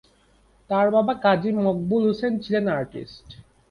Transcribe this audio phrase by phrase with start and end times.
[0.69, 3.27] তার বাবা কাজী মকবুল হোসেন ছিলেন আর্টিস্ট।